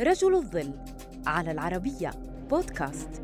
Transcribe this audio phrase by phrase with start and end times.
[0.00, 0.72] رجل الظل
[1.26, 2.10] على العربية
[2.50, 3.22] بودكاست.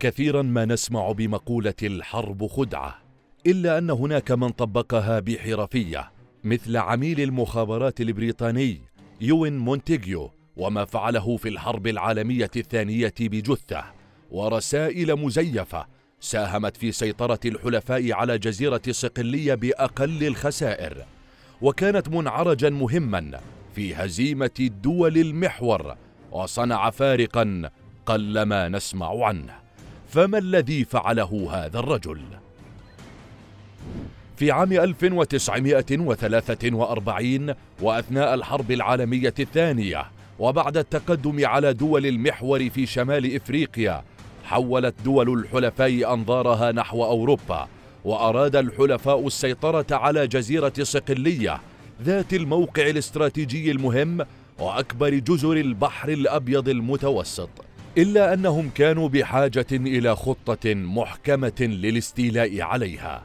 [0.00, 2.98] كثيرا ما نسمع بمقولة الحرب خدعة
[3.46, 6.12] إلا أن هناك من طبقها بحرفية
[6.44, 8.80] مثل عميل المخابرات البريطاني
[9.20, 13.84] يوين مونتيجيو وما فعله في الحرب العالمية الثانية بجثة
[14.30, 15.86] ورسائل مزيفة
[16.20, 21.04] ساهمت في سيطرة الحلفاء على جزيرة صقلية بأقل الخسائر
[21.62, 23.40] وكانت منعرجا مهما
[23.74, 25.94] في هزيمة دول المحور
[26.32, 27.70] وصنع فارقا
[28.06, 29.54] قلما نسمع عنه
[30.08, 32.20] فما الذي فعله هذا الرجل؟
[34.36, 40.04] في عام 1943 وأثناء الحرب العالمية الثانية
[40.38, 44.02] وبعد التقدم على دول المحور في شمال إفريقيا
[44.44, 47.68] حولت دول الحلفاء أنظارها نحو أوروبا
[48.04, 51.60] وأراد الحلفاء السيطرة على جزيرة صقلية
[52.02, 54.26] ذات الموقع الاستراتيجي المهم
[54.58, 57.50] وأكبر جزر البحر الأبيض المتوسط
[57.98, 63.24] إلا أنهم كانوا بحاجة إلى خطة محكمة للاستيلاء عليها.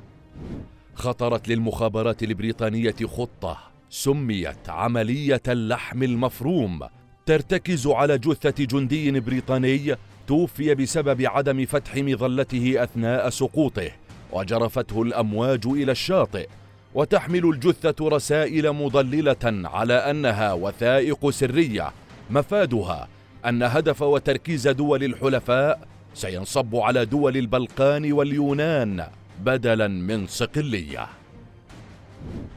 [0.96, 3.58] خطرت للمخابرات البريطانية خطة
[3.90, 6.80] سميت عملية اللحم المفروم
[7.26, 9.96] ترتكز على جثة جندي بريطاني
[10.28, 13.92] توفي بسبب عدم فتح مظلته أثناء سقوطه
[14.32, 16.48] وجرفته الأمواج إلى الشاطئ.
[16.96, 21.92] وتحمل الجثة رسائل مضللة على أنها وثائق سرية
[22.30, 23.08] مفادها
[23.46, 29.08] أن هدف وتركيز دول الحلفاء سينصب على دول البلقان واليونان
[29.40, 31.08] بدلا من صقلية.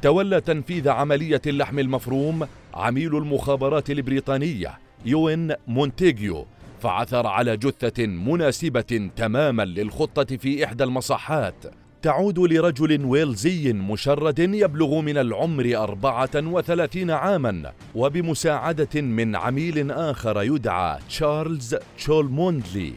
[0.03, 6.47] تولى تنفيذ عملية اللحم المفروم عميل المخابرات البريطانية يوين مونتيجيو
[6.83, 11.64] فعثر على جثة مناسبة تماما للخطة في إحدى المصحات
[12.03, 20.99] تعود لرجل ويلزي مشرد يبلغ من العمر أربعة وثلاثين عاما وبمساعدة من عميل آخر يدعى
[21.09, 22.93] تشارلز تشولموندلي.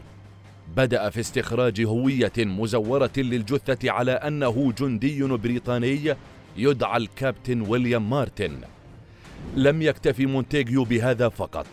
[0.76, 6.16] بدأ في استخراج هوية مزورة للجثة على أنه جندي بريطاني
[6.56, 8.52] يدعى الكابتن ويليام مارتن.
[9.56, 11.66] لم يكتف مونتيجيو بهذا فقط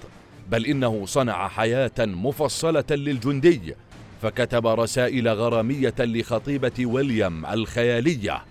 [0.52, 3.76] بل إنه صنع حياة مفصلة للجندي.
[4.22, 8.42] فكتب رسائل غرامية لخطيبة ويليام الخيالية.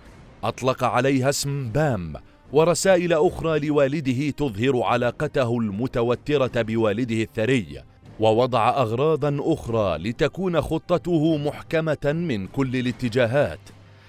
[0.43, 2.13] أطلق عليها اسم بام
[2.53, 7.83] ورسائل أخرى لوالده تظهر علاقته المتوترة بوالده الثري.
[8.19, 13.59] ووضع أغراضا أخرى لتكون خطته محكمة من كل الاتجاهات.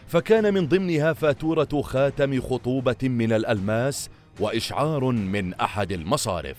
[0.08, 4.10] فكان من ضمنها فاتورة خاتم خطوبة من الألماس
[4.40, 6.56] وإشعار من أحد المصارف.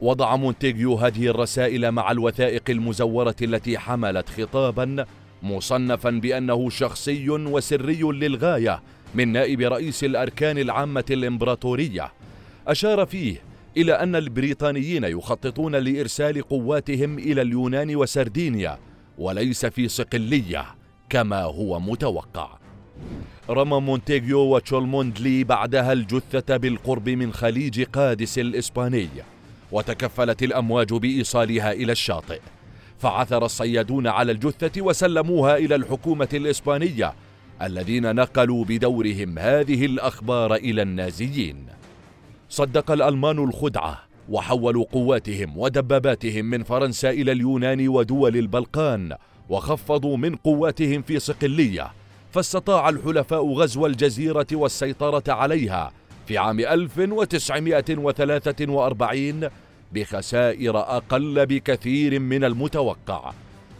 [0.00, 5.06] وضع مونتيجيو هذه الرسائل مع الوثائق المزورة التي حملت خطابا
[5.42, 8.82] مصنفا بأنه شخصي وسري للغاية
[9.14, 12.12] من نائب رئيس الأركان العامة الإمبراطورية.
[12.66, 13.42] أشار فيه
[13.76, 18.78] إلى أن البريطانيين يخططون لإرسال قواتهم إلى اليونان وسردينيا
[19.18, 20.66] وليس في صقلية
[21.08, 22.58] كما هو متوقع.
[23.50, 29.08] رمى مونتيجيو وتشولموندلي بعدها الجثة بالقرب من خليج قادس الإسباني.
[29.72, 32.40] وتكفلت الأمواج بإيصالها إلى الشاطئ.
[32.98, 37.14] فعثر الصيادون على الجثة وسلموها إلى الحكومة الإسبانية
[37.62, 41.66] الذين نقلوا بدورهم هذه الأخبار إلى النازيين.
[42.48, 43.98] صدق الألمان الخدعة
[44.28, 49.16] وحولوا قواتهم ودباباتهم من فرنسا إلى اليونان ودول البلقان
[49.48, 51.92] وخفضوا من قواتهم في صقلية
[52.30, 55.92] فاستطاع الحلفاء غزو الجزيرة والسيطرة عليها
[56.30, 59.48] في عام 1943
[59.92, 63.32] بخسائر أقل بكثير من المتوقع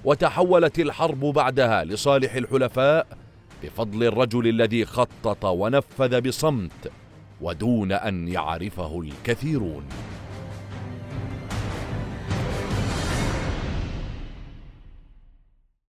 [0.05, 3.07] وتحولت الحرب بعدها لصالح الحلفاء
[3.63, 6.93] بفضل الرجل الذي خطط ونفذ بصمت
[7.41, 9.85] ودون أن يعرفه الكثيرون.